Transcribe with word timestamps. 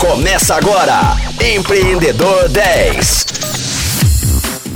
Começa 0.00 0.54
agora, 0.54 0.98
Empreendedor 1.54 2.48
10. 2.48 3.26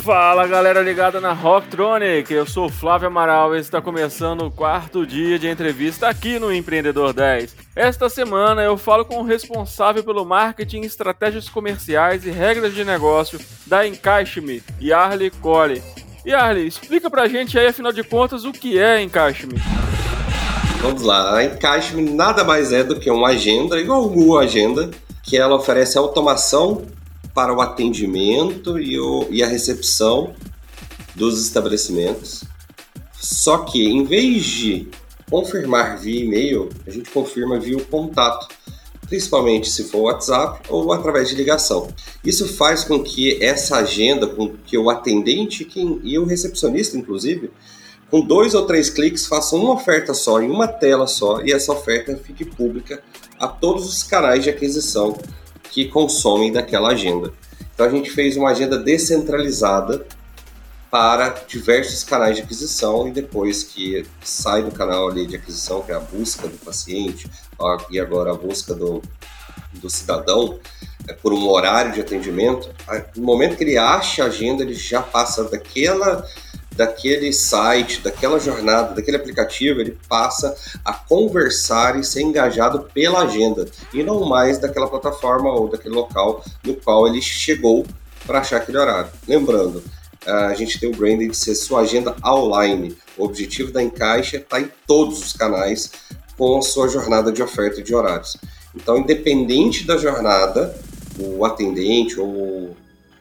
Fala 0.04 0.46
galera 0.46 0.82
ligada 0.82 1.18
na 1.18 1.32
Rocktronic, 1.32 2.30
eu 2.30 2.44
sou 2.44 2.68
Flávio 2.68 3.08
Amaral 3.08 3.56
e 3.56 3.58
está 3.58 3.80
começando 3.80 4.42
o 4.42 4.50
quarto 4.50 5.06
dia 5.06 5.38
de 5.38 5.48
entrevista 5.48 6.08
aqui 6.08 6.38
no 6.38 6.52
Empreendedor 6.52 7.14
10. 7.14 7.56
Esta 7.74 8.10
semana 8.10 8.60
eu 8.60 8.76
falo 8.76 9.06
com 9.06 9.20
o 9.20 9.24
responsável 9.24 10.04
pelo 10.04 10.26
marketing, 10.26 10.82
estratégias 10.82 11.48
comerciais 11.48 12.26
e 12.26 12.30
regras 12.30 12.74
de 12.74 12.84
negócio 12.84 13.40
da 13.66 13.88
Encaixe-me, 13.88 14.62
Yarley 14.78 15.30
Cole. 15.30 15.82
Yarley, 16.26 16.66
explica 16.66 17.08
pra 17.08 17.28
gente 17.28 17.58
aí, 17.58 17.68
afinal 17.68 17.94
de 17.94 18.04
contas, 18.04 18.44
o 18.44 18.52
que 18.52 18.78
é 18.78 19.00
Encaixe-me. 19.00 19.54
Vamos 20.82 21.00
lá, 21.00 21.36
a 21.36 21.42
Encaixe-me 21.42 22.10
nada 22.10 22.44
mais 22.44 22.70
é 22.74 22.84
do 22.84 23.00
que 23.00 23.10
uma 23.10 23.28
agenda, 23.28 23.80
igual 23.80 24.04
o 24.04 24.10
Google 24.10 24.38
Agenda, 24.38 24.90
que 25.24 25.36
ela 25.36 25.56
oferece 25.56 25.98
automação 25.98 26.82
para 27.34 27.52
o 27.52 27.60
atendimento 27.60 28.78
e, 28.78 28.98
o, 29.00 29.26
e 29.30 29.42
a 29.42 29.46
recepção 29.46 30.34
dos 31.14 31.42
estabelecimentos. 31.42 32.44
Só 33.12 33.58
que 33.58 33.84
em 33.84 34.04
vez 34.04 34.44
de 34.44 34.88
confirmar 35.30 35.98
via 35.98 36.24
e-mail, 36.24 36.68
a 36.86 36.90
gente 36.90 37.10
confirma 37.10 37.58
via 37.58 37.76
o 37.76 37.84
contato, 37.84 38.46
principalmente 39.08 39.70
se 39.70 39.84
for 39.84 40.02
WhatsApp 40.02 40.60
ou 40.68 40.92
através 40.92 41.28
de 41.28 41.34
ligação. 41.34 41.88
Isso 42.22 42.46
faz 42.46 42.84
com 42.84 43.02
que 43.02 43.42
essa 43.42 43.76
agenda, 43.78 44.26
com 44.26 44.50
que 44.64 44.76
o 44.76 44.90
atendente 44.90 45.64
quem, 45.64 46.00
e 46.04 46.18
o 46.18 46.24
recepcionista, 46.24 46.96
inclusive, 46.96 47.50
com 48.10 48.20
dois 48.20 48.54
ou 48.54 48.66
três 48.66 48.90
cliques, 48.90 49.26
façam 49.26 49.60
uma 49.60 49.74
oferta 49.74 50.12
só, 50.14 50.40
em 50.40 50.50
uma 50.50 50.68
tela 50.68 51.06
só, 51.06 51.40
e 51.42 51.52
essa 51.52 51.72
oferta 51.72 52.16
fique 52.16 52.44
pública 52.44 53.02
a 53.44 53.48
todos 53.48 53.86
os 53.86 54.02
canais 54.02 54.42
de 54.42 54.50
aquisição 54.50 55.18
que 55.70 55.88
consomem 55.88 56.52
daquela 56.52 56.90
agenda. 56.90 57.32
Então 57.74 57.86
a 57.86 57.90
gente 57.90 58.10
fez 58.10 58.36
uma 58.36 58.50
agenda 58.50 58.78
descentralizada 58.78 60.06
para 60.90 61.30
diversos 61.48 62.04
canais 62.04 62.36
de 62.36 62.42
aquisição 62.42 63.08
e 63.08 63.10
depois 63.10 63.64
que 63.64 64.06
sai 64.22 64.62
do 64.62 64.70
canal 64.70 65.08
ali 65.08 65.26
de 65.26 65.36
aquisição, 65.36 65.82
que 65.82 65.90
é 65.90 65.94
a 65.94 66.00
busca 66.00 66.46
do 66.46 66.56
paciente 66.58 67.28
e 67.90 67.98
agora 67.98 68.30
a 68.30 68.34
busca 68.34 68.74
do, 68.74 69.02
do 69.72 69.90
cidadão 69.90 70.58
é, 71.08 71.12
por 71.12 71.32
um 71.32 71.48
horário 71.48 71.92
de 71.92 72.00
atendimento, 72.00 72.70
no 73.16 73.24
momento 73.24 73.56
que 73.56 73.64
ele 73.64 73.76
acha 73.76 74.22
a 74.22 74.26
agenda, 74.26 74.62
ele 74.62 74.74
já 74.74 75.02
passa 75.02 75.44
daquela 75.44 76.24
daquele 76.76 77.32
site, 77.32 78.00
daquela 78.00 78.38
jornada, 78.38 78.94
daquele 78.94 79.16
aplicativo, 79.16 79.80
ele 79.80 79.98
passa 80.08 80.54
a 80.84 80.92
conversar 80.92 81.98
e 81.98 82.04
ser 82.04 82.22
engajado 82.22 82.88
pela 82.92 83.22
agenda 83.22 83.66
e 83.92 84.02
não 84.02 84.24
mais 84.24 84.58
daquela 84.58 84.88
plataforma 84.88 85.52
ou 85.52 85.68
daquele 85.68 85.94
local 85.94 86.44
no 86.64 86.74
qual 86.74 87.06
ele 87.06 87.22
chegou 87.22 87.86
para 88.26 88.40
achar 88.40 88.58
aquele 88.58 88.78
horário. 88.78 89.10
Lembrando, 89.26 89.82
a 90.26 90.54
gente 90.54 90.80
tem 90.80 90.88
o 90.88 90.96
branding 90.96 91.28
de 91.28 91.36
ser 91.36 91.54
sua 91.54 91.80
agenda 91.80 92.16
online. 92.24 92.96
O 93.16 93.24
objetivo 93.24 93.70
da 93.70 93.82
Encaixa 93.82 94.36
é 94.36 94.40
estar 94.40 94.60
em 94.60 94.70
todos 94.86 95.20
os 95.20 95.32
canais 95.32 95.90
com 96.36 96.58
a 96.58 96.62
sua 96.62 96.88
jornada 96.88 97.30
de 97.30 97.42
oferta 97.42 97.82
de 97.82 97.94
horários. 97.94 98.36
Então, 98.74 98.98
independente 98.98 99.86
da 99.86 99.96
jornada, 99.96 100.74
o 101.18 101.44
atendente 101.44 102.18
ou 102.18 102.74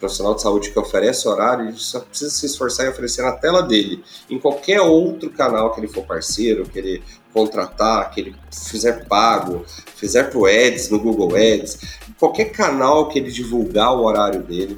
profissional 0.03 0.35
de 0.35 0.41
saúde 0.41 0.69
que 0.69 0.77
oferece 0.77 1.25
horário, 1.29 1.69
ele 1.69 1.77
só 1.77 2.01
precisa 2.01 2.29
se 2.29 2.45
esforçar 2.45 2.85
em 2.85 2.89
oferecer 2.89 3.21
na 3.21 3.31
tela 3.31 3.61
dele. 3.61 4.03
Em 4.29 4.37
qualquer 4.37 4.81
outro 4.81 5.29
canal 5.29 5.73
que 5.73 5.79
ele 5.79 5.87
for 5.87 6.03
parceiro, 6.03 6.65
que 6.65 6.77
ele 6.77 7.03
contratar, 7.33 8.11
que 8.11 8.19
ele 8.19 8.35
fizer 8.51 9.07
pago, 9.07 9.65
fizer 9.95 10.29
pro 10.29 10.45
Ads, 10.45 10.89
no 10.89 10.99
Google 10.99 11.35
Ads, 11.35 11.79
qualquer 12.19 12.51
canal 12.51 13.07
que 13.07 13.17
ele 13.17 13.31
divulgar 13.31 13.95
o 13.95 14.03
horário 14.03 14.43
dele, 14.43 14.77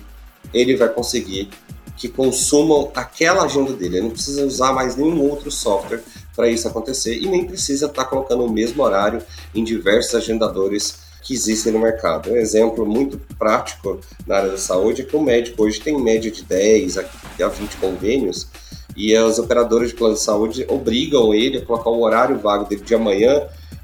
ele 0.54 0.76
vai 0.76 0.90
conseguir 0.90 1.50
que 1.98 2.08
consumam 2.08 2.92
aquela 2.94 3.46
agenda 3.46 3.74
dele. 3.74 3.98
Ele 3.98 4.08
não 4.08 4.12
precisa 4.12 4.46
usar 4.46 4.74
mais 4.74 4.96
nenhum 4.96 5.22
outro 5.28 5.50
software 5.50 6.04
para 6.36 6.48
isso 6.48 6.68
acontecer 6.68 7.18
e 7.18 7.28
nem 7.28 7.46
precisa 7.46 7.88
estar 7.88 8.04
tá 8.04 8.10
colocando 8.10 8.46
o 8.46 8.52
mesmo 8.52 8.84
horário 8.84 9.24
em 9.56 9.64
diversos 9.64 10.14
agendadores 10.14 11.05
que 11.26 11.34
existem 11.34 11.74
no 11.74 11.80
mercado. 11.80 12.32
Um 12.32 12.38
exemplo 12.38 12.86
muito 12.86 13.20
prático 13.38 14.00
na 14.28 14.38
área 14.38 14.52
da 14.52 14.58
saúde 14.60 15.02
é 15.02 15.06
que 15.06 15.16
o 15.16 15.22
médico 15.22 15.64
hoje 15.64 15.82
tem 15.82 16.00
média 16.00 16.30
de 16.30 16.44
10 16.44 16.98
a 17.00 17.48
20 17.48 17.78
convênios 17.78 18.48
e 18.96 19.14
as 19.16 19.40
operadoras 19.40 19.90
de 19.90 19.96
plano 19.96 20.14
de 20.14 20.22
saúde 20.22 20.66
obrigam 20.70 21.34
ele 21.34 21.58
a 21.58 21.66
colocar 21.66 21.90
o 21.90 22.02
horário 22.02 22.38
vago 22.38 22.66
dele 22.66 22.84
de 22.84 22.94
amanhã 22.94 23.42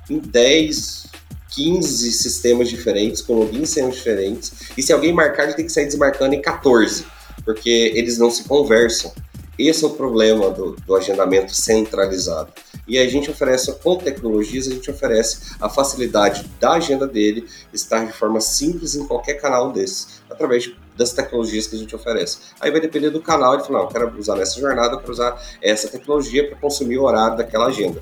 em 0.07 0.19
10, 0.19 1.07
15 1.49 2.11
sistemas 2.11 2.69
diferentes, 2.69 3.23
com 3.23 3.33
logins 3.33 3.73
diferentes. 3.73 4.51
E 4.77 4.83
se 4.83 4.93
alguém 4.93 5.11
marcar, 5.11 5.45
ele 5.45 5.53
tem 5.53 5.65
que 5.65 5.71
sair 5.71 5.85
desmarcando 5.85 6.35
em 6.35 6.41
14, 6.41 7.05
porque 7.43 7.91
eles 7.95 8.19
não 8.19 8.29
se 8.29 8.43
conversam. 8.43 9.11
Esse 9.57 9.83
é 9.83 9.87
o 9.87 9.91
problema 9.91 10.51
do, 10.51 10.75
do 10.85 10.95
agendamento 10.95 11.55
centralizado. 11.55 12.51
E 12.87 12.97
a 12.97 13.07
gente 13.07 13.29
oferece, 13.29 13.71
com 13.79 13.95
tecnologias, 13.95 14.67
a 14.67 14.71
gente 14.71 14.89
oferece 14.89 15.55
a 15.59 15.69
facilidade 15.69 16.49
da 16.59 16.73
agenda 16.73 17.07
dele 17.07 17.47
estar 17.73 18.05
de 18.05 18.13
forma 18.13 18.41
simples 18.41 18.95
em 18.95 19.05
qualquer 19.05 19.35
canal 19.35 19.71
desses, 19.71 20.21
através 20.29 20.71
das 20.97 21.13
tecnologias 21.13 21.67
que 21.67 21.75
a 21.75 21.79
gente 21.79 21.95
oferece. 21.95 22.39
Aí 22.59 22.71
vai 22.71 22.81
depender 22.81 23.09
do 23.09 23.21
canal, 23.21 23.55
ele 23.55 23.63
fala, 23.63 23.79
não, 23.79 23.85
eu 23.85 23.91
quero 23.91 24.19
usar 24.19 24.35
nessa 24.35 24.59
jornada, 24.59 24.95
eu 24.95 24.99
quero 24.99 25.11
usar 25.11 25.41
essa 25.61 25.87
tecnologia 25.87 26.47
para 26.47 26.57
consumir 26.57 26.97
o 26.97 27.03
horário 27.03 27.37
daquela 27.37 27.67
agenda. 27.67 28.01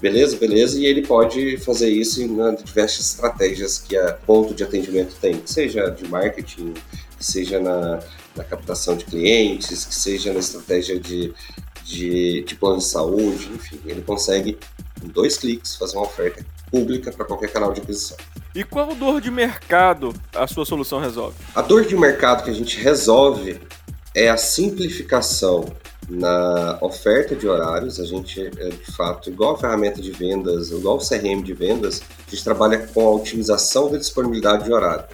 Beleza, 0.00 0.36
beleza, 0.36 0.78
e 0.78 0.84
ele 0.84 1.06
pode 1.06 1.56
fazer 1.58 1.88
isso 1.88 2.20
em 2.20 2.28
né, 2.28 2.56
diversas 2.62 3.06
estratégias 3.06 3.78
que 3.78 3.96
a 3.96 4.12
ponto 4.12 4.52
de 4.52 4.62
atendimento 4.62 5.14
tem, 5.20 5.40
seja 5.46 5.88
de 5.88 6.06
marketing, 6.08 6.74
seja 7.18 7.58
na, 7.58 8.00
na 8.36 8.44
captação 8.44 8.96
de 8.96 9.04
clientes, 9.04 9.84
que 9.84 9.94
seja 9.94 10.32
na 10.32 10.40
estratégia 10.40 10.98
de, 10.98 11.32
de, 11.84 12.42
de 12.42 12.54
plano 12.56 12.78
de 12.78 12.84
saúde, 12.84 13.50
enfim, 13.54 13.78
ele 13.84 14.02
consegue, 14.02 14.58
em 15.02 15.08
dois 15.08 15.36
cliques, 15.36 15.76
fazer 15.76 15.96
uma 15.96 16.06
oferta 16.06 16.44
pública 16.70 17.12
para 17.12 17.24
qualquer 17.24 17.52
canal 17.52 17.72
de 17.72 17.80
aquisição. 17.80 18.16
E 18.54 18.64
qual 18.64 18.94
dor 18.94 19.20
de 19.20 19.30
mercado 19.30 20.14
a 20.34 20.46
sua 20.46 20.64
solução 20.64 20.98
resolve? 20.98 21.36
A 21.54 21.60
dor 21.60 21.84
de 21.84 21.96
mercado 21.96 22.44
que 22.44 22.50
a 22.50 22.54
gente 22.54 22.80
resolve 22.80 23.60
é 24.14 24.30
a 24.30 24.36
simplificação 24.36 25.66
na 26.08 26.78
oferta 26.80 27.34
de 27.34 27.46
horários. 27.46 27.98
A 27.98 28.04
gente, 28.04 28.40
é, 28.40 28.68
de 28.68 28.92
fato, 28.92 29.28
igual 29.28 29.54
a 29.54 29.58
ferramenta 29.58 30.00
de 30.00 30.10
vendas, 30.10 30.70
igual 30.70 30.96
o 30.96 31.06
CRM 31.06 31.42
de 31.42 31.52
vendas, 31.52 32.02
a 32.26 32.30
gente 32.30 32.44
trabalha 32.44 32.78
com 32.78 33.06
a 33.06 33.10
otimização 33.10 33.90
da 33.90 33.98
disponibilidade 33.98 34.64
de 34.64 34.72
horário. 34.72 35.04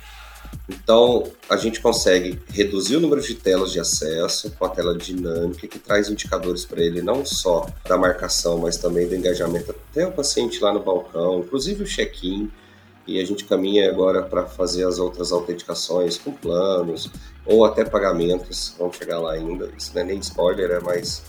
Então, 0.70 1.25
a 1.48 1.56
gente 1.56 1.81
consegue 1.81 2.41
reduzir 2.48 2.97
o 2.97 3.00
número 3.00 3.20
de 3.20 3.34
telas 3.34 3.72
de 3.72 3.81
acesso 3.81 4.53
com 4.53 4.64
a 4.64 4.69
tela 4.69 4.97
dinâmica, 4.97 5.66
que 5.66 5.78
traz 5.81 6.08
indicadores 6.08 6.64
para 6.64 6.81
ele 6.81 7.03
não 7.03 7.25
só 7.25 7.66
da 7.88 7.98
marcação, 7.98 8.58
mas 8.58 8.76
também 8.76 9.08
do 9.08 9.16
engajamento 9.16 9.72
até 9.72 10.06
o 10.06 10.12
paciente 10.12 10.62
lá 10.62 10.72
no 10.72 10.81
balcão, 10.81 11.41
inclusive 11.41 11.82
o 11.82 11.86
check-in. 11.86 12.50
E 13.06 13.20
a 13.20 13.25
gente 13.25 13.44
caminha 13.44 13.91
agora 13.91 14.22
para 14.22 14.47
fazer 14.47 14.86
as 14.86 15.00
outras 15.00 15.32
autenticações 15.32 16.16
com 16.16 16.31
planos 16.31 17.10
ou 17.44 17.64
até 17.64 17.84
pagamentos. 17.84 18.75
Vamos 18.78 18.97
chegar 18.97 19.19
lá 19.19 19.32
ainda. 19.32 19.69
Isso 19.76 19.91
não 19.92 20.02
é 20.02 20.04
nem 20.04 20.19
spoiler, 20.20 20.70
é 20.70 20.78
mais 20.78 21.25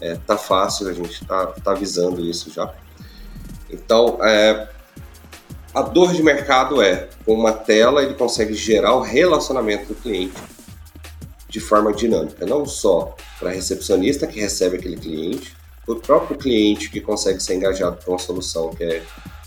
é, 0.00 0.14
tá 0.14 0.38
fácil, 0.38 0.88
a 0.88 0.92
gente 0.94 1.22
tá, 1.26 1.48
tá 1.48 1.72
avisando 1.72 2.24
isso 2.24 2.50
já. 2.50 2.72
Então, 3.68 4.24
é, 4.24 4.68
a 5.74 5.82
dor 5.82 6.12
de 6.12 6.22
mercado 6.22 6.80
é, 6.82 7.08
com 7.24 7.34
uma 7.34 7.52
tela 7.52 8.02
ele 8.02 8.14
consegue 8.14 8.54
gerar 8.54 8.94
o 8.94 9.00
relacionamento 9.00 9.86
do 9.86 9.94
cliente 9.94 10.36
de 11.48 11.60
forma 11.60 11.92
dinâmica, 11.92 12.44
não 12.44 12.66
só 12.66 13.16
para 13.38 13.50
a 13.50 13.52
recepcionista 13.52 14.26
que 14.26 14.38
recebe 14.38 14.76
aquele 14.76 14.96
cliente, 14.96 15.56
o 15.86 15.96
próprio 15.96 16.36
cliente 16.36 16.90
que 16.90 17.00
consegue 17.00 17.40
ser 17.40 17.54
engajado 17.54 17.98
com 18.04 18.12
uma 18.12 18.18
solução 18.18 18.70
que 18.70 18.84
é 18.84 19.02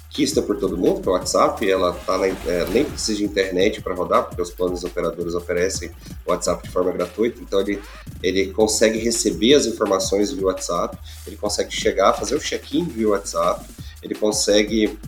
quista 0.09 0.41
por 0.41 0.57
todo 0.57 0.77
mundo, 0.77 1.09
o 1.09 1.13
WhatsApp, 1.13 1.69
ela 1.69 1.93
tá 1.93 2.17
na, 2.17 2.27
é, 2.27 2.65
nem 2.69 2.83
precisa 2.83 3.19
de 3.19 3.23
internet 3.23 3.81
para 3.81 3.93
rodar, 3.93 4.25
porque 4.25 4.41
os 4.41 4.51
planos 4.51 4.83
operadores 4.83 5.35
oferecem 5.35 5.89
o 6.25 6.31
WhatsApp 6.31 6.63
de 6.63 6.69
forma 6.69 6.91
gratuita, 6.91 7.39
então 7.41 7.61
ele, 7.61 7.81
ele 8.21 8.47
consegue 8.47 8.99
receber 8.99 9.53
as 9.53 9.65
informações 9.65 10.31
via 10.31 10.47
WhatsApp, 10.47 10.97
ele 11.25 11.37
consegue 11.37 11.71
chegar, 11.73 12.13
fazer 12.13 12.35
o 12.35 12.39
check-in 12.39 12.83
via 12.83 13.07
WhatsApp, 13.07 13.65
ele 14.03 14.15
consegue 14.15 14.99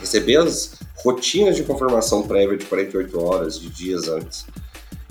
receber 0.00 0.36
as 0.36 0.74
rotinas 0.96 1.56
de 1.56 1.62
confirmação 1.62 2.26
prévia 2.26 2.56
de 2.56 2.66
48 2.66 3.20
horas, 3.20 3.58
de 3.58 3.68
dias 3.68 4.08
antes. 4.08 4.46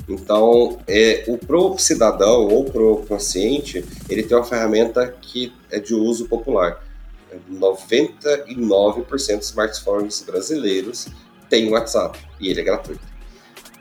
Então, 0.08 0.80
é, 0.88 1.26
o 1.28 1.38
pro 1.38 1.78
cidadão 1.78 2.48
ou 2.48 2.64
pro 2.66 3.06
paciente, 3.08 3.84
ele 4.10 4.24
tem 4.24 4.38
uma 4.38 4.44
ferramenta 4.44 5.14
que 5.22 5.54
é 5.70 5.80
de 5.80 5.94
uso 5.94 6.28
popular. 6.28 6.82
99% 7.52 9.38
dos 9.38 9.50
smartphones 9.50 10.24
brasileiros 10.26 11.08
têm 11.50 11.70
WhatsApp 11.70 12.18
e 12.40 12.50
ele 12.50 12.62
é 12.62 12.64
gratuito. 12.64 13.02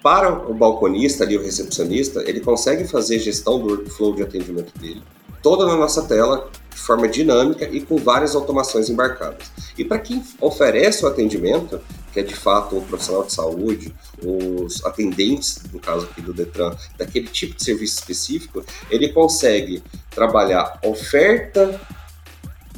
Para 0.03 0.33
o 0.33 0.55
balconista 0.55 1.25
ali, 1.25 1.37
o 1.37 1.43
recepcionista, 1.43 2.23
ele 2.29 2.41
consegue 2.41 2.87
fazer 2.87 3.19
gestão 3.19 3.59
do 3.59 3.69
workflow 3.69 4.15
de 4.15 4.23
atendimento 4.23 4.77
dele, 4.79 5.03
toda 5.43 5.67
na 5.67 5.77
nossa 5.77 6.03
tela, 6.03 6.51
forma 6.87 7.09
dinâmica 7.09 7.69
e 7.69 7.81
com 7.81 7.97
várias 7.97 8.35
automações 8.35 8.89
embarcadas. 8.89 9.51
E 9.77 9.85
para 9.85 9.99
quem 9.99 10.25
oferece 10.41 11.05
o 11.05 11.09
atendimento, 11.09 11.81
que 12.13 12.21
é 12.21 12.23
de 12.23 12.35
fato 12.35 12.79
o 12.79 12.83
profissional 12.83 13.25
de 13.25 13.33
saúde, 13.33 13.95
os 14.23 14.85
atendentes, 14.85 15.63
no 15.73 15.79
caso 15.79 16.07
aqui 16.07 16.23
do 16.23 16.33
Detran, 16.33 16.75
daquele 16.97 17.27
tipo 17.27 17.57
de 17.57 17.65
serviço 17.65 17.99
específico, 17.99 18.65
ele 18.91 19.09
consegue 19.09 19.83
trabalhar 20.11 20.79
oferta 20.83 21.79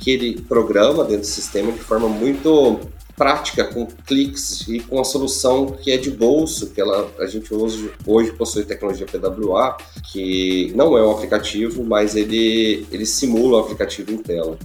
que 0.00 0.10
ele 0.10 0.40
programa 0.42 1.04
dentro 1.04 1.22
do 1.22 1.26
sistema 1.26 1.70
de 1.70 1.80
forma 1.80 2.08
muito 2.08 2.80
prática, 3.18 3.64
com 3.64 3.86
cliques 4.06 4.66
e 4.68 4.78
com 4.78 5.00
a 5.00 5.04
solução 5.04 5.66
que 5.66 5.90
é 5.90 5.96
de 5.96 6.10
bolso, 6.10 6.70
que 6.70 6.80
ela, 6.80 7.10
a 7.18 7.26
gente 7.26 7.52
hoje, 7.52 7.92
hoje 8.06 8.32
possui 8.32 8.64
tecnologia 8.64 9.06
PWA, 9.06 9.76
que 10.12 10.72
não 10.76 10.96
é 10.96 11.04
um 11.04 11.10
aplicativo, 11.10 11.84
mas 11.84 12.14
ele, 12.14 12.86
ele 12.92 13.04
simula 13.04 13.58
o 13.58 13.60
aplicativo 13.60 14.12
em 14.12 14.18
tela. 14.18 14.56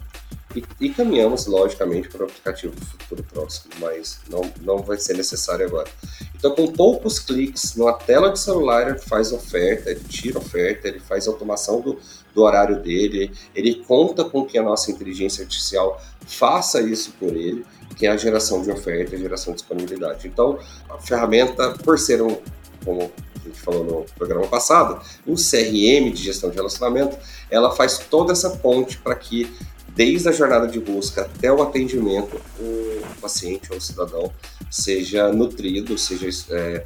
E, 0.56 0.64
e 0.80 0.90
caminhamos, 0.90 1.48
logicamente, 1.48 2.10
para 2.10 2.24
o 2.24 2.26
aplicativo 2.26 2.76
do 2.76 2.86
futuro 2.86 3.24
próximo, 3.24 3.74
mas 3.80 4.20
não, 4.30 4.42
não 4.62 4.78
vai 4.80 4.98
ser 4.98 5.16
necessário 5.16 5.66
agora. 5.66 5.90
Então, 6.36 6.54
com 6.54 6.72
poucos 6.72 7.20
cliques 7.20 7.76
numa 7.76 7.94
tela 7.94 8.32
de 8.32 8.40
celular, 8.40 8.90
ele 8.90 9.00
faz 9.00 9.32
oferta, 9.32 9.90
ele 9.90 10.04
tira 10.08 10.38
oferta, 10.38 10.88
ele 10.88 11.00
faz 11.00 11.28
automação 11.28 11.82
do, 11.82 11.98
do 12.34 12.42
horário 12.44 12.82
dele, 12.82 13.32
ele 13.56 13.76
conta 13.76 14.24
com 14.24 14.46
que 14.46 14.58
a 14.58 14.64
nossa 14.64 14.92
inteligência 14.92 15.44
artificial 15.44 16.02
faça 16.28 16.82
isso 16.82 17.14
por 17.20 17.36
ele, 17.36 17.66
que 17.96 18.06
é 18.06 18.10
a 18.10 18.18
geração 18.18 18.62
de 18.62 18.72
oferta, 18.72 19.16
a 19.16 19.20
geração 19.20 19.54
de 19.54 19.60
disponibilidade. 19.60 20.28
Então, 20.28 20.60
a 20.90 20.98
ferramenta, 21.00 21.72
por 21.72 21.98
ser 21.98 22.22
um, 22.22 22.38
como 22.84 23.12
a 23.36 23.48
gente 23.48 23.60
falou 23.60 23.84
no 23.84 24.06
programa 24.18 24.48
passado, 24.48 25.02
um 25.28 25.36
CRM 25.36 26.12
de 26.12 26.24
gestão 26.24 26.50
de 26.50 26.56
relacionamento, 26.56 27.18
ela 27.50 27.72
faz 27.72 27.98
toda 27.98 28.32
essa 28.32 28.52
ponte 28.52 28.98
para 28.98 29.16
que 29.16 29.52
desde 29.96 30.30
a 30.30 30.32
jornada 30.32 30.68
de 30.68 30.80
busca 30.80 31.22
até 31.22 31.52
o 31.52 31.62
atendimento, 31.62 32.40
o 32.60 33.02
paciente 33.22 33.72
ou 33.72 33.78
o 33.78 33.82
cidadão 33.82 34.32
seja 34.70 35.32
nutrido, 35.32 35.98
seja 35.98 36.28
é, 36.52 36.86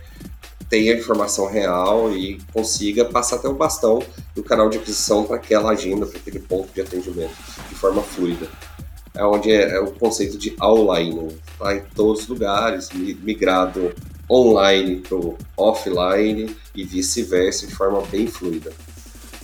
tenha 0.69 0.93
informação 0.93 1.47
real 1.47 2.13
e 2.13 2.39
consiga 2.53 3.05
passar 3.05 3.37
até 3.37 3.47
o 3.47 3.53
bastão 3.53 4.03
do 4.35 4.43
canal 4.43 4.69
de 4.69 4.77
aquisição 4.77 5.23
para 5.23 5.37
aquela 5.37 5.71
agenda, 5.71 6.05
para 6.05 6.19
aquele 6.19 6.39
ponto 6.39 6.73
de 6.73 6.81
atendimento, 6.81 7.33
de 7.69 7.75
forma 7.75 8.01
fluida. 8.01 8.47
É 9.13 9.23
onde 9.23 9.51
é, 9.51 9.75
é 9.75 9.79
o 9.79 9.91
conceito 9.91 10.37
de 10.37 10.55
online, 10.61 11.39
está 11.51 11.75
em 11.75 11.81
todos 11.95 12.23
os 12.23 12.27
lugares, 12.27 12.89
migrado 12.91 13.95
online 14.29 14.97
para 14.97 15.17
offline 15.55 16.55
e 16.75 16.83
vice-versa 16.83 17.65
de 17.65 17.73
forma 17.73 18.01
bem 18.11 18.27
fluida. 18.27 18.71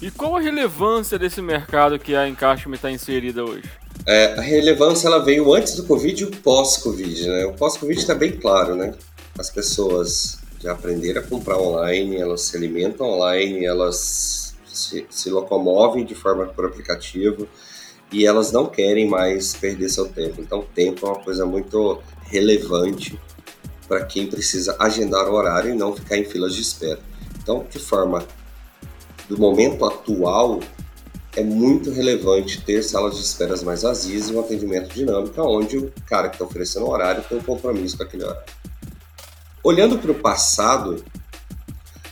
E 0.04 0.12
qual 0.12 0.36
a 0.36 0.42
relevância 0.42 1.18
desse 1.18 1.42
mercado 1.42 1.98
que 1.98 2.14
a 2.14 2.28
Encaixme 2.28 2.76
está 2.76 2.92
inserida 2.92 3.42
hoje? 3.42 3.64
É, 4.06 4.34
a 4.34 4.42
relevância 4.42 5.08
ela 5.08 5.20
veio 5.20 5.54
antes 5.54 5.78
do 5.78 5.86
Covid 5.86 6.22
e 6.22 6.26
o 6.26 6.30
pós-Covid, 6.30 7.26
né? 7.26 7.46
O 7.46 7.54
pós-Covid 7.54 7.98
está 7.98 8.14
bem 8.14 8.34
claro, 8.34 8.76
né? 8.76 8.94
As 9.40 9.50
pessoas 9.50 10.40
já 10.60 10.74
aprenderam 10.74 11.22
a 11.22 11.24
comprar 11.24 11.58
online, 11.58 12.18
elas 12.18 12.42
se 12.42 12.58
alimentam 12.58 13.08
online, 13.08 13.64
elas 13.64 14.54
se, 14.66 15.06
se 15.10 15.30
locomovem 15.30 16.04
de 16.04 16.16
forma 16.16 16.48
por 16.48 16.66
aplicativo 16.66 17.48
e 18.12 18.26
elas 18.26 18.52
não 18.52 18.66
querem 18.66 19.08
mais 19.08 19.54
perder 19.54 19.88
seu 19.88 20.10
tempo. 20.10 20.42
Então, 20.42 20.60
o 20.60 20.66
tempo 20.66 21.06
é 21.06 21.10
uma 21.12 21.24
coisa 21.24 21.46
muito 21.46 22.02
relevante 22.26 23.18
para 23.88 24.04
quem 24.04 24.28
precisa 24.28 24.76
agendar 24.82 25.30
o 25.30 25.34
horário 25.34 25.72
e 25.72 25.78
não 25.78 25.96
ficar 25.96 26.18
em 26.18 26.26
filas 26.26 26.54
de 26.54 26.62
espera. 26.62 27.00
Então, 27.42 27.66
de 27.70 27.80
forma 27.80 28.28
do 29.34 29.42
momento 29.42 29.84
atual, 29.84 30.60
é 31.36 31.44
muito 31.44 31.90
relevante 31.90 32.62
ter 32.62 32.84
salas 32.84 33.16
de 33.16 33.24
esperas 33.24 33.64
mais 33.64 33.82
vazias 33.82 34.30
e 34.30 34.34
um 34.34 34.40
atendimento 34.40 34.94
dinâmico, 34.94 35.42
onde 35.42 35.78
o 35.78 35.92
cara 36.08 36.30
que 36.30 36.36
está 36.36 36.46
oferecendo 36.46 36.86
o 36.86 36.92
horário 36.92 37.24
tem 37.28 37.38
um 37.38 37.44
compromisso 37.44 37.98
com 37.98 38.04
aquele 38.04 38.24
horário. 38.24 38.44
Olhando 39.64 39.98
para 39.98 40.12
o 40.12 40.16
passado, 40.16 41.04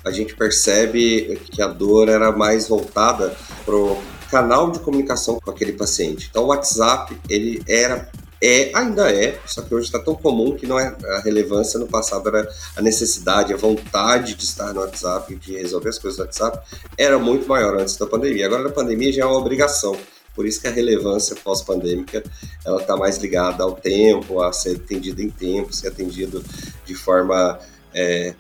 a 0.04 0.10
gente 0.10 0.36
percebe 0.36 1.40
que 1.52 1.62
a 1.62 1.68
dor 1.68 2.10
era 2.10 2.32
mais 2.32 2.68
voltada 2.68 3.36
para 3.64 3.76
o 3.76 4.02
canal 4.32 4.72
de 4.72 4.80
comunicação 4.80 5.40
com 5.40 5.52
aquele 5.52 5.74
paciente. 5.74 6.28
Então, 6.32 6.46
o 6.46 6.48
WhatsApp 6.48 7.16
ele 7.30 7.62
era 7.68 8.10
é, 8.44 8.72
ainda 8.74 9.12
é, 9.12 9.40
só 9.46 9.62
que 9.62 9.74
hoje 9.76 9.86
está 9.86 10.00
tão 10.00 10.16
comum 10.16 10.56
que 10.56 10.66
não 10.66 10.80
é 10.80 10.96
a 11.12 11.20
relevância 11.20 11.80
no 11.80 11.88
passado 11.88 12.28
era 12.28 12.50
a 12.76 12.82
necessidade, 12.82 13.54
a 13.54 13.58
vontade 13.58 14.34
de 14.34 14.44
estar 14.44 14.74
no 14.74 14.82
WhatsApp, 14.82 15.36
de 15.36 15.58
resolver 15.58 15.90
as 15.90 16.00
coisas 16.00 16.18
no 16.18 16.26
WhatsApp, 16.26 16.60
era 16.98 17.20
muito 17.20 17.48
maior 17.48 17.80
antes 17.80 17.96
da 17.98 18.08
pandemia. 18.08 18.48
Agora 18.48 18.64
na 18.64 18.72
pandemia 18.72 19.14
já 19.14 19.22
é 19.22 19.26
uma 19.26 19.38
obrigação. 19.38 19.96
Por 20.34 20.48
isso 20.48 20.60
que 20.60 20.68
a 20.68 20.72
relevância 20.72 21.36
pós-pandêmica 21.36 22.24
ela 22.66 22.82
está 22.82 22.98
mais 22.98 23.18
ligada 23.18 23.64
ao 23.64 23.74
tempo, 23.74 24.42
a 24.42 24.52
ser 24.52 24.78
atendido 24.78 25.22
em 25.22 25.30
tempo, 25.30 25.72
ser 25.72 25.90
atendido 25.90 26.44
de 26.84 26.96
forma 26.96 27.60
é, 27.94 28.34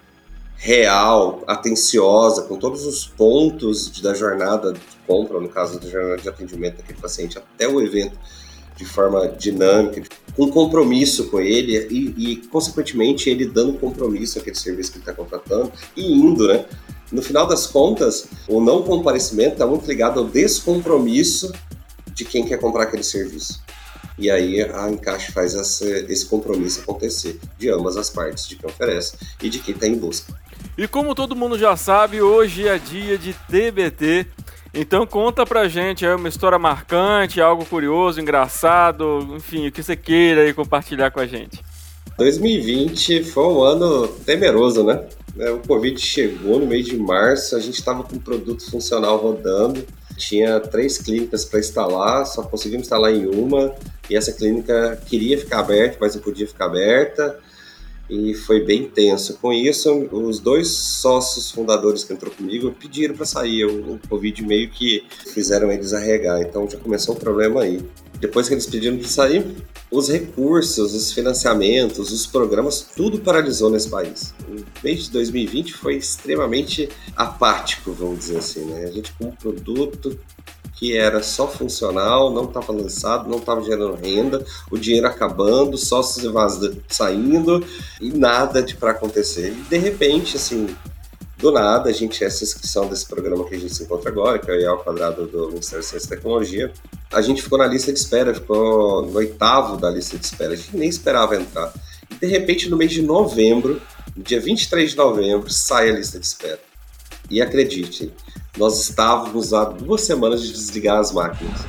real, 0.55 1.43
atenciosa, 1.45 2.43
com 2.43 2.57
todos 2.57 2.85
os 2.85 3.05
pontos 3.05 4.01
da 4.01 4.15
jornada 4.15 4.73
de 4.73 4.79
compra, 5.05 5.39
no 5.39 5.49
caso 5.49 5.79
da 5.79 5.87
jornada 5.87 6.21
de 6.21 6.29
atendimento 6.29 6.77
daquele 6.77 6.99
paciente, 6.99 7.37
até 7.37 7.67
o 7.67 7.81
evento 7.81 8.17
de 8.81 8.87
forma 8.87 9.27
dinâmica, 9.27 10.01
com 10.35 10.49
compromisso 10.49 11.29
com 11.29 11.39
ele 11.39 11.87
e, 11.91 12.31
e, 12.31 12.35
consequentemente, 12.47 13.29
ele 13.29 13.45
dando 13.45 13.73
compromisso 13.73 14.39
àquele 14.39 14.55
serviço 14.55 14.91
que 14.91 14.97
ele 14.97 15.03
está 15.03 15.13
contratando 15.13 15.71
e 15.95 16.11
indo, 16.11 16.47
né? 16.47 16.65
No 17.11 17.21
final 17.21 17.45
das 17.45 17.67
contas, 17.67 18.27
o 18.47 18.59
não 18.59 18.81
comparecimento 18.81 19.53
está 19.53 19.67
muito 19.67 19.85
ligado 19.85 20.19
ao 20.19 20.25
descompromisso 20.25 21.51
de 22.13 22.25
quem 22.25 22.43
quer 22.45 22.57
comprar 22.57 22.83
aquele 22.83 23.03
serviço. 23.03 23.61
E 24.17 24.31
aí 24.31 24.61
a 24.63 24.89
Encaixe 24.89 25.31
faz 25.31 25.53
esse, 25.53 26.05
esse 26.09 26.25
compromisso 26.25 26.81
acontecer 26.81 27.39
de 27.57 27.69
ambas 27.69 27.97
as 27.97 28.09
partes, 28.09 28.47
de 28.47 28.55
quem 28.55 28.69
oferece 28.69 29.15
e 29.43 29.49
de 29.49 29.59
quem 29.59 29.75
está 29.75 29.87
em 29.87 29.95
busca. 29.95 30.33
E 30.77 30.87
como 30.87 31.13
todo 31.13 31.35
mundo 31.35 31.57
já 31.57 31.75
sabe, 31.75 32.21
hoje 32.21 32.67
é 32.67 32.77
dia 32.79 33.17
de 33.17 33.33
TBT, 33.33 34.25
então 34.73 35.05
conta 35.05 35.45
pra 35.45 35.67
gente 35.67 36.05
aí 36.05 36.15
uma 36.15 36.29
história 36.29 36.57
marcante, 36.57 37.41
algo 37.41 37.65
curioso, 37.65 38.21
engraçado, 38.21 39.35
enfim, 39.35 39.67
o 39.67 39.71
que 39.71 39.83
você 39.83 39.95
queira 39.95 40.41
aí 40.41 40.53
compartilhar 40.53 41.11
com 41.11 41.19
a 41.19 41.25
gente. 41.25 41.63
2020 42.17 43.23
foi 43.23 43.43
um 43.43 43.61
ano 43.61 44.07
temeroso, 44.07 44.83
né? 44.83 45.07
É, 45.39 45.49
o 45.49 45.59
Covid 45.59 45.99
chegou 45.99 46.59
no 46.59 46.67
mês 46.67 46.85
de 46.85 46.97
março, 46.97 47.55
a 47.55 47.59
gente 47.59 47.79
estava 47.79 48.03
com 48.03 48.17
produto 48.17 48.69
funcional 48.69 49.17
rodando, 49.17 49.85
tinha 50.17 50.59
três 50.59 50.97
clínicas 50.97 51.45
para 51.45 51.59
instalar, 51.59 52.25
só 52.25 52.43
conseguimos 52.43 52.85
instalar 52.85 53.11
em 53.13 53.25
uma, 53.27 53.73
e 54.09 54.15
essa 54.15 54.31
clínica 54.31 55.01
queria 55.07 55.37
ficar 55.37 55.59
aberta, 55.59 55.97
mas 55.99 56.15
não 56.15 56.21
podia 56.21 56.47
ficar 56.47 56.65
aberta 56.65 57.39
e 58.09 58.33
foi 58.33 58.63
bem 58.63 58.89
tenso. 58.89 59.37
Com 59.37 59.53
isso, 59.53 60.07
os 60.11 60.39
dois 60.39 60.67
sócios 60.67 61.51
fundadores 61.51 62.03
que 62.03 62.13
entrou 62.13 62.31
comigo 62.31 62.71
pediram 62.71 63.15
para 63.15 63.25
sair. 63.25 63.65
O, 63.65 63.99
Covid 64.09 64.43
meio 64.45 64.69
que 64.69 65.03
fizeram 65.33 65.71
eles 65.71 65.93
arregar, 65.93 66.41
então 66.41 66.69
já 66.69 66.77
começou 66.77 67.15
o 67.15 67.19
problema 67.19 67.61
aí. 67.61 67.81
Depois 68.19 68.47
que 68.47 68.53
eles 68.53 68.67
pediram 68.67 68.97
para 68.97 69.07
sair, 69.07 69.45
os 69.89 70.09
recursos, 70.09 70.93
os 70.93 71.11
financiamentos, 71.11 72.11
os 72.11 72.25
programas, 72.25 72.87
tudo 72.95 73.19
paralisou 73.19 73.69
nesse 73.69 73.89
país. 73.89 74.33
O 74.47 74.63
mês 74.83 75.05
de 75.05 75.11
2020 75.11 75.73
foi 75.73 75.95
extremamente 75.95 76.87
apático, 77.15 77.91
vamos 77.91 78.19
dizer 78.19 78.37
assim, 78.37 78.65
né? 78.65 78.85
A 78.85 78.91
gente 78.91 79.11
com 79.13 79.25
um 79.25 79.31
produto 79.31 80.17
que 80.81 80.97
era 80.97 81.21
só 81.21 81.47
funcional, 81.47 82.33
não 82.33 82.45
estava 82.45 82.73
lançado, 82.73 83.29
não 83.29 83.37
estava 83.37 83.61
gerando 83.61 83.93
renda, 83.93 84.43
o 84.71 84.79
dinheiro 84.79 85.05
acabando, 85.05 85.77
sócios 85.77 86.25
evasivos 86.25 86.75
saindo 86.89 87.63
e 88.01 88.09
nada 88.09 88.63
de 88.63 88.75
para 88.75 88.89
acontecer. 88.89 89.49
E 89.49 89.61
de 89.61 89.77
repente, 89.77 90.37
assim, 90.37 90.75
do 91.37 91.51
nada, 91.51 91.91
a 91.91 91.93
gente, 91.93 92.23
essa 92.23 92.43
inscrição 92.43 92.87
desse 92.87 93.05
programa 93.05 93.47
que 93.47 93.53
a 93.53 93.59
gente 93.59 93.75
se 93.75 93.83
encontra 93.83 94.09
agora, 94.09 94.39
que 94.39 94.49
é 94.49 94.55
o 94.55 94.59
IAL 94.59 94.79
quadrado 94.79 95.27
do 95.27 95.49
Ministério 95.49 95.83
da 95.83 95.87
Ciência 95.87 96.07
e 96.07 96.09
Tecnologia, 96.09 96.73
a 97.13 97.21
gente 97.21 97.43
ficou 97.43 97.59
na 97.59 97.67
lista 97.67 97.93
de 97.93 97.99
espera, 97.99 98.33
ficou 98.33 99.05
no 99.05 99.15
oitavo 99.19 99.77
da 99.77 99.87
lista 99.87 100.17
de 100.17 100.25
espera, 100.25 100.53
a 100.53 100.55
gente 100.55 100.75
nem 100.75 100.89
esperava 100.89 101.35
entrar. 101.35 101.71
E 102.09 102.15
de 102.15 102.25
repente, 102.25 102.67
no 102.67 102.75
mês 102.75 102.91
de 102.91 103.03
novembro, 103.03 103.79
no 104.17 104.23
dia 104.23 104.41
23 104.41 104.89
de 104.89 104.97
novembro, 104.97 105.47
sai 105.47 105.91
a 105.91 105.93
lista 105.93 106.19
de 106.19 106.25
espera. 106.25 106.59
E 107.29 107.39
acreditem, 107.39 108.11
nós 108.57 108.79
estávamos 108.81 109.53
há 109.53 109.65
duas 109.65 110.01
semanas 110.01 110.41
de 110.41 110.51
desligar 110.51 110.99
as 110.99 111.11
máquinas 111.11 111.61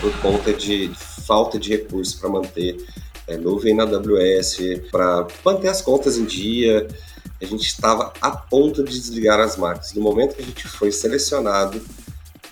por 0.00 0.12
conta 0.20 0.52
de 0.52 0.90
falta 1.26 1.58
de 1.58 1.70
recursos 1.70 2.14
para 2.14 2.28
manter 2.28 2.84
é, 3.26 3.36
nuvem 3.36 3.74
na 3.74 3.84
AWS, 3.84 4.58
para 4.90 5.26
manter 5.44 5.68
as 5.68 5.80
contas 5.80 6.16
em 6.16 6.24
dia. 6.24 6.88
A 7.40 7.44
gente 7.44 7.66
estava 7.66 8.12
a 8.20 8.30
ponto 8.30 8.82
de 8.82 8.98
desligar 8.98 9.38
as 9.38 9.56
máquinas. 9.56 9.92
No 9.94 10.02
momento 10.02 10.34
que 10.34 10.42
a 10.42 10.44
gente 10.44 10.66
foi 10.66 10.90
selecionado, 10.90 11.80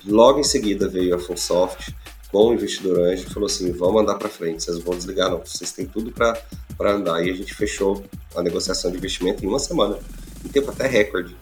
logo 0.07 0.38
em 0.38 0.45
seguida 0.45 0.88
veio 0.88 1.14
a 1.16 1.18
Funsoft 1.18 1.92
com 2.30 2.50
o 2.50 2.54
investidor 2.54 3.00
anjo 3.00 3.26
e 3.26 3.30
falou 3.30 3.47
assim: 3.47 3.73
vamos 3.73 4.02
andar 4.02 4.14
para 4.14 4.28
frente, 4.28 4.62
vocês 4.62 4.78
vão 4.78 4.97
desligar, 4.97 5.30
não, 5.30 5.38
vocês 5.38 5.73
têm 5.73 5.87
tudo 5.87 6.12
para 6.12 6.92
andar. 6.92 7.26
E 7.26 7.30
a 7.30 7.35
gente 7.35 7.54
fechou 7.54 8.04
a 8.37 8.42
negociação 8.42 8.90
de 8.90 8.99
investimento 8.99 9.45
em 9.45 9.49
uma 9.49 9.59
semana, 9.59 9.99
em 10.45 10.49
tempo 10.49 10.71
até 10.71 10.87
recorde. 10.87 11.35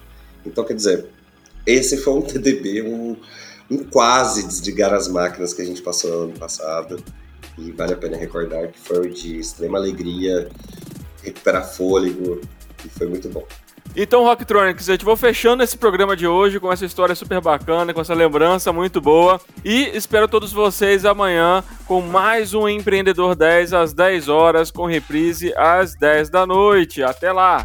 Então, 0.44 0.64
quer 0.64 0.74
dizer, 0.74 1.06
esse 1.66 1.96
foi 1.96 2.14
um 2.14 2.22
TDB, 2.22 2.82
um, 2.82 3.16
um 3.70 3.78
quase 3.78 4.46
desligar 4.46 4.94
as 4.94 5.08
máquinas 5.08 5.52
que 5.52 5.62
a 5.62 5.64
gente 5.64 5.82
passou 5.82 6.10
no 6.10 6.22
ano 6.24 6.38
passado. 6.38 7.02
E 7.58 7.72
vale 7.72 7.94
a 7.94 7.96
pena 7.96 8.16
recordar 8.16 8.68
que 8.68 8.78
foi 8.78 9.08
de 9.08 9.38
extrema 9.38 9.78
alegria, 9.78 10.48
recuperar 11.22 11.66
fôlego, 11.66 12.40
e 12.84 12.88
foi 12.88 13.08
muito 13.08 13.28
bom. 13.28 13.46
Então, 13.98 14.24
Rocktronics, 14.24 14.88
eu 14.88 14.98
vou 15.02 15.16
fechando 15.16 15.62
esse 15.62 15.76
programa 15.78 16.14
de 16.14 16.26
hoje 16.26 16.60
com 16.60 16.70
essa 16.70 16.84
história 16.84 17.14
super 17.14 17.40
bacana, 17.40 17.94
com 17.94 18.00
essa 18.00 18.12
lembrança 18.12 18.70
muito 18.70 19.00
boa. 19.00 19.40
E 19.64 19.90
espero 19.96 20.28
todos 20.28 20.52
vocês 20.52 21.06
amanhã 21.06 21.64
com 21.86 22.02
mais 22.02 22.52
um 22.52 22.68
Empreendedor 22.68 23.34
10 23.34 23.72
às 23.72 23.94
10 23.94 24.28
horas, 24.28 24.70
com 24.70 24.84
reprise 24.84 25.54
às 25.56 25.94
10 25.94 26.28
da 26.28 26.46
noite. 26.46 27.02
Até 27.02 27.32
lá! 27.32 27.64